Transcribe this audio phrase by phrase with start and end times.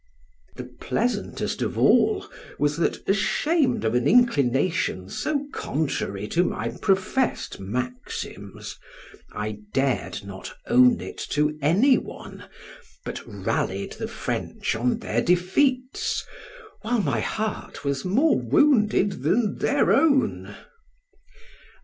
[0.55, 2.25] The pleasantest of all
[2.57, 8.79] was that, ashamed of an inclination so contrary to my professed maxims,
[9.31, 12.45] I dared not own it to any one,
[13.05, 16.25] but rallied the French on their defeats,
[16.81, 20.55] while my heart was more wounded than their own.